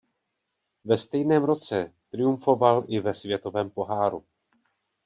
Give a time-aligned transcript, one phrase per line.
[0.85, 4.25] Ve stejném roce triumfoval i ve Světovém poháru.